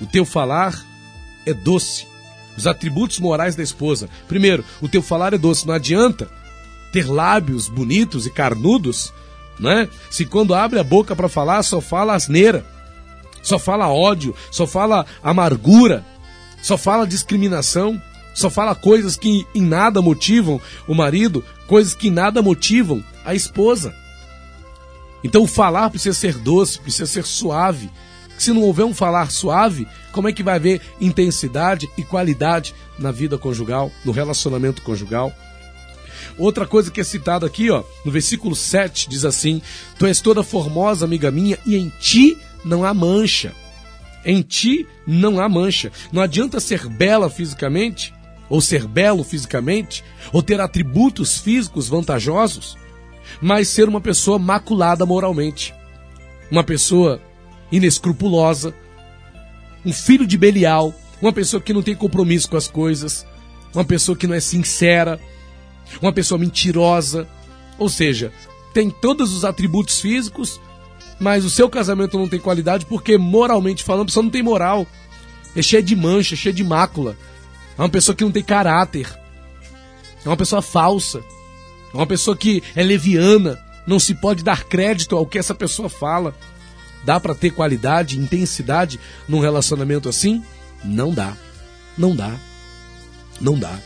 O 0.01 0.05
teu 0.05 0.25
falar 0.25 0.83
é 1.45 1.53
doce. 1.53 2.07
Os 2.57 2.67
atributos 2.67 3.19
morais 3.19 3.55
da 3.55 3.63
esposa. 3.63 4.09
Primeiro, 4.27 4.63
o 4.81 4.87
teu 4.87 5.01
falar 5.01 5.33
é 5.33 5.37
doce. 5.37 5.65
Não 5.65 5.73
adianta 5.73 6.29
ter 6.91 7.09
lábios 7.09 7.67
bonitos 7.67 8.27
e 8.27 8.29
carnudos, 8.29 9.11
né? 9.59 9.89
Se 10.11 10.25
quando 10.25 10.53
abre 10.53 10.79
a 10.79 10.83
boca 10.83 11.15
para 11.15 11.27
falar 11.27 11.63
só 11.63 11.81
fala 11.81 12.13
asneira, 12.13 12.63
só 13.41 13.57
fala 13.57 13.89
ódio, 13.89 14.35
só 14.51 14.67
fala 14.67 15.05
amargura, 15.23 16.05
só 16.63 16.77
fala 16.77 17.05
discriminação, 17.05 18.01
só 18.33 18.49
fala 18.49 18.73
coisas 18.73 19.17
que 19.17 19.45
em 19.53 19.61
nada 19.61 20.01
motivam 20.01 20.61
o 20.87 20.95
marido, 20.95 21.43
coisas 21.67 21.93
que 21.93 22.07
em 22.07 22.11
nada 22.11 22.41
motivam 22.41 23.03
a 23.25 23.35
esposa. 23.35 23.93
Então 25.21 25.43
o 25.43 25.47
falar 25.47 25.89
precisa 25.89 26.17
ser 26.17 26.37
doce, 26.37 26.79
precisa 26.79 27.05
ser 27.05 27.25
suave. 27.25 27.91
Se 28.37 28.53
não 28.53 28.61
houver 28.61 28.85
um 28.85 28.93
falar 28.93 29.29
suave, 29.29 29.85
como 30.13 30.29
é 30.29 30.33
que 30.33 30.41
vai 30.41 30.55
haver 30.55 30.81
intensidade 31.01 31.89
e 31.97 32.03
qualidade 32.03 32.73
na 32.97 33.11
vida 33.11 33.37
conjugal, 33.37 33.91
no 34.05 34.13
relacionamento 34.13 34.81
conjugal? 34.83 35.33
Outra 36.37 36.65
coisa 36.65 36.89
que 36.89 37.01
é 37.01 37.03
citada 37.03 37.45
aqui, 37.45 37.69
ó, 37.69 37.83
no 38.05 38.11
versículo 38.11 38.55
7, 38.55 39.09
diz 39.09 39.25
assim: 39.25 39.61
Tu 39.99 40.05
és 40.05 40.21
toda 40.21 40.43
formosa, 40.43 41.03
amiga 41.03 41.29
minha, 41.29 41.59
e 41.65 41.75
em 41.75 41.91
ti 41.99 42.37
não 42.63 42.85
há 42.85 42.93
mancha. 42.93 43.53
Em 44.25 44.41
ti 44.41 44.87
não 45.05 45.39
há 45.39 45.49
mancha. 45.49 45.91
Não 46.11 46.21
adianta 46.21 46.59
ser 46.59 46.87
bela 46.87 47.29
fisicamente, 47.29 48.13
ou 48.49 48.61
ser 48.61 48.87
belo 48.87 49.23
fisicamente, 49.23 50.03
ou 50.31 50.41
ter 50.41 50.61
atributos 50.61 51.39
físicos 51.39 51.87
vantajosos, 51.87 52.77
mas 53.41 53.67
ser 53.67 53.89
uma 53.89 54.01
pessoa 54.01 54.39
maculada 54.39 55.05
moralmente. 55.05 55.73
Uma 56.51 56.63
pessoa 56.63 57.21
inescrupulosa, 57.71 58.73
um 59.85 59.91
filho 59.91 60.27
de 60.27 60.37
Belial, 60.37 60.93
uma 61.21 61.33
pessoa 61.33 61.61
que 61.61 61.73
não 61.73 61.81
tem 61.81 61.95
compromisso 61.95 62.49
com 62.49 62.57
as 62.57 62.67
coisas, 62.67 63.25
uma 63.73 63.83
pessoa 63.83 64.15
que 64.15 64.27
não 64.27 64.35
é 64.35 64.39
sincera, 64.39 65.19
uma 66.01 66.13
pessoa 66.13 66.37
mentirosa, 66.37 67.27
ou 67.77 67.89
seja, 67.89 68.31
tem 68.73 68.89
todos 68.89 69.33
os 69.33 69.43
atributos 69.43 69.99
físicos, 69.99 70.59
mas 71.23 71.45
o 71.45 71.49
seu 71.49 71.69
casamento 71.69 72.19
não 72.19 72.27
tem 72.27 72.37
qualidade 72.37 72.85
porque, 72.85 73.17
moralmente 73.17 73.81
falando, 73.81 74.01
a 74.01 74.05
pessoa 74.07 74.23
não 74.23 74.29
tem 74.29 74.43
moral. 74.43 74.85
é 75.55 75.61
cheia 75.61 75.81
de 75.81 75.95
mancha, 75.95 76.35
cheia 76.35 76.51
de 76.51 76.65
mácula. 76.65 77.15
É 77.77 77.81
uma 77.81 77.87
pessoa 77.87 78.13
que 78.13 78.25
não 78.25 78.31
tem 78.31 78.43
caráter. 78.43 79.07
É 80.25 80.27
uma 80.27 80.35
pessoa 80.35 80.61
falsa. 80.61 81.23
É 81.93 81.95
uma 81.95 82.05
pessoa 82.05 82.35
que 82.35 82.61
é 82.75 82.83
leviana. 82.83 83.57
Não 83.87 83.99
se 83.99 84.13
pode 84.13 84.43
dar 84.43 84.65
crédito 84.65 85.15
ao 85.15 85.25
que 85.25 85.37
essa 85.39 85.55
pessoa 85.55 85.87
fala. 85.87 86.35
Dá 87.05 87.21
para 87.21 87.33
ter 87.33 87.51
qualidade, 87.51 88.19
intensidade 88.19 88.99
num 89.25 89.39
relacionamento 89.39 90.09
assim? 90.09 90.43
Não 90.83 91.13
dá. 91.13 91.37
Não 91.97 92.13
dá. 92.13 92.35
Não 93.39 93.57
dá. 93.57 93.79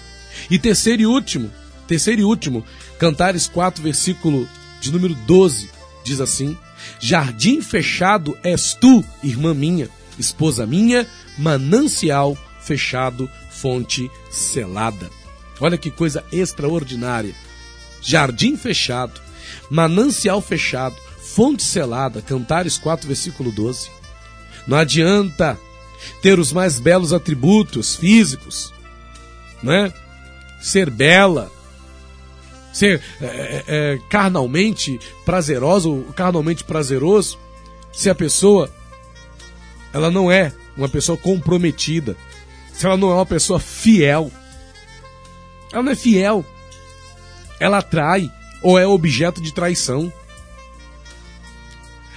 E 0.49 0.57
terceiro 0.57 1.03
e 1.03 1.05
último, 1.05 1.51
terceiro 1.87 2.21
e 2.21 2.23
último, 2.23 2.65
Cantares 2.97 3.47
4, 3.47 3.83
versículo 3.83 4.49
de 4.81 4.91
número 4.91 5.13
12, 5.13 5.69
diz 6.03 6.19
assim: 6.19 6.57
Jardim 6.99 7.61
fechado 7.61 8.37
és 8.43 8.73
tu, 8.73 9.03
irmã 9.23 9.53
minha, 9.53 9.89
esposa 10.17 10.65
minha, 10.65 11.07
manancial 11.37 12.37
fechado, 12.61 13.29
fonte 13.49 14.09
selada. 14.29 15.09
Olha 15.59 15.77
que 15.77 15.89
coisa 15.89 16.23
extraordinária. 16.31 17.33
Jardim 18.01 18.55
fechado, 18.55 19.19
manancial 19.69 20.41
fechado, 20.41 20.95
fonte 21.19 21.63
selada, 21.63 22.21
Cantares 22.21 22.77
4, 22.77 23.07
versículo 23.07 23.51
12. 23.51 23.89
Não 24.67 24.77
adianta 24.77 25.57
ter 26.21 26.39
os 26.39 26.51
mais 26.51 26.79
belos 26.79 27.13
atributos 27.13 27.95
físicos, 27.95 28.73
né? 29.63 29.91
Ser 30.61 30.89
bela, 30.89 31.51
ser 32.77 33.01
é, 33.19 33.25
é, 33.25 33.63
é, 33.67 33.99
carnalmente 34.07 34.99
prazeroso, 35.25 36.05
carnalmente 36.15 36.63
prazeroso, 36.63 37.39
se 37.91 38.09
a 38.09 38.15
pessoa 38.15 38.71
ela 39.91 40.11
não 40.11 40.31
é 40.31 40.53
uma 40.75 40.87
pessoa 40.87 41.17
comprometida, 41.17 42.15
se 42.71 42.85
ela 42.85 42.95
não 42.95 43.09
é 43.09 43.15
uma 43.15 43.25
pessoa 43.25 43.59
fiel. 43.59 44.31
Ela 45.73 45.81
não 45.81 45.91
é 45.91 45.95
fiel. 45.95 46.45
Ela 47.59 47.79
atrai 47.79 48.31
ou 48.61 48.77
é 48.77 48.85
objeto 48.85 49.41
de 49.41 49.51
traição. 49.51 50.13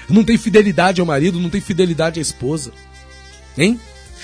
Não 0.08 0.22
tem 0.22 0.36
fidelidade 0.36 1.00
ao 1.00 1.06
marido, 1.06 1.40
não 1.40 1.48
tem 1.48 1.60
fidelidade 1.60 2.18
à 2.18 2.22
esposa. 2.22 2.72
Hein? 3.56 3.80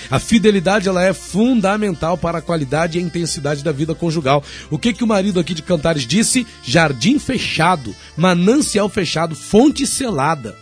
A 0.09 0.19
fidelidade 0.19 0.87
ela 0.87 1.03
é 1.03 1.13
fundamental 1.13 2.17
para 2.17 2.37
a 2.37 2.41
qualidade 2.41 2.97
e 2.97 3.01
a 3.01 3.03
intensidade 3.03 3.63
da 3.63 3.71
vida 3.71 3.95
conjugal. 3.95 4.43
O 4.69 4.77
que 4.77 4.93
que 4.93 5.03
o 5.03 5.07
marido 5.07 5.39
aqui 5.39 5.53
de 5.53 5.61
Cantares 5.61 6.05
disse? 6.05 6.45
Jardim 6.63 7.19
fechado, 7.19 7.95
manancial 8.15 8.89
fechado, 8.89 9.35
fonte 9.35 9.85
selada. 9.85 10.55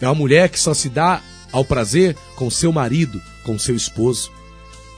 É 0.00 0.06
uma 0.06 0.14
mulher 0.14 0.48
que 0.48 0.60
só 0.60 0.74
se 0.74 0.88
dá 0.88 1.20
ao 1.50 1.64
prazer 1.64 2.16
com 2.36 2.50
seu 2.50 2.72
marido, 2.72 3.22
com 3.44 3.58
seu 3.58 3.74
esposo. 3.74 4.30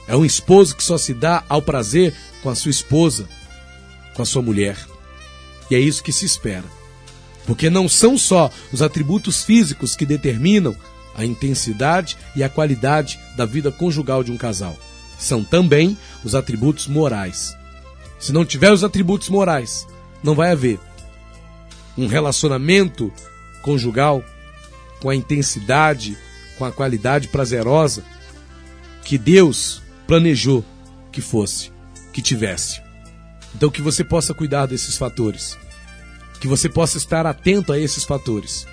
É 0.07 0.15
um 0.15 0.25
esposo 0.25 0.75
que 0.75 0.83
só 0.83 0.97
se 0.97 1.13
dá 1.13 1.43
ao 1.47 1.61
prazer 1.61 2.13
com 2.41 2.49
a 2.49 2.55
sua 2.55 2.71
esposa, 2.71 3.27
com 4.13 4.21
a 4.21 4.25
sua 4.25 4.41
mulher. 4.41 4.77
E 5.69 5.75
é 5.75 5.79
isso 5.79 6.03
que 6.03 6.11
se 6.11 6.25
espera. 6.25 6.63
Porque 7.45 7.69
não 7.69 7.87
são 7.87 8.17
só 8.17 8.51
os 8.71 8.81
atributos 8.81 9.43
físicos 9.43 9.95
que 9.95 10.05
determinam 10.05 10.75
a 11.17 11.25
intensidade 11.25 12.15
e 12.35 12.43
a 12.43 12.49
qualidade 12.49 13.19
da 13.35 13.43
vida 13.43 13.71
conjugal 13.71 14.23
de 14.23 14.31
um 14.31 14.37
casal. 14.37 14.77
São 15.17 15.43
também 15.43 15.97
os 16.23 16.35
atributos 16.35 16.87
morais. 16.87 17.57
Se 18.19 18.31
não 18.31 18.45
tiver 18.45 18.71
os 18.71 18.83
atributos 18.83 19.29
morais, 19.29 19.87
não 20.23 20.35
vai 20.35 20.51
haver 20.51 20.79
um 21.97 22.05
relacionamento 22.05 23.11
conjugal 23.63 24.23
com 25.01 25.09
a 25.09 25.15
intensidade, 25.15 26.15
com 26.57 26.65
a 26.65 26.71
qualidade 26.71 27.27
prazerosa 27.27 28.03
que 29.03 29.17
Deus 29.17 29.81
planejou 30.05 30.63
que 31.11 31.21
fosse, 31.21 31.71
que 32.13 32.21
tivesse. 32.21 32.81
Então 33.55 33.71
que 33.71 33.81
você 33.81 34.03
possa 34.03 34.33
cuidar 34.33 34.67
desses 34.67 34.97
fatores, 34.97 35.57
que 36.39 36.47
você 36.47 36.69
possa 36.69 36.97
estar 36.97 37.25
atento 37.25 37.73
a 37.73 37.79
esses 37.79 38.03
fatores 38.03 38.67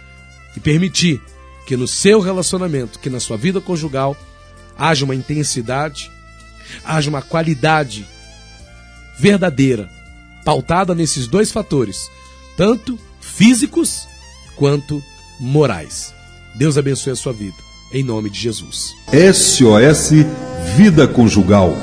e 0.56 0.60
permitir 0.60 1.22
que 1.66 1.76
no 1.76 1.88
seu 1.88 2.20
relacionamento, 2.20 2.98
que 2.98 3.10
na 3.10 3.20
sua 3.20 3.36
vida 3.36 3.60
conjugal, 3.60 4.16
haja 4.78 5.04
uma 5.04 5.14
intensidade, 5.14 6.10
haja 6.84 7.08
uma 7.08 7.22
qualidade 7.22 8.06
verdadeira, 9.18 9.88
pautada 10.44 10.94
nesses 10.94 11.26
dois 11.26 11.50
fatores, 11.50 12.10
tanto 12.56 12.98
físicos 13.20 14.06
quanto 14.56 15.02
morais. 15.40 16.14
Deus 16.54 16.78
abençoe 16.78 17.12
a 17.12 17.16
sua 17.16 17.32
vida, 17.32 17.56
em 17.92 18.02
nome 18.04 18.30
de 18.30 18.40
Jesus. 18.40 18.94
SOS 19.12 20.10
Vida 20.76 21.06
Conjugal. 21.06 21.74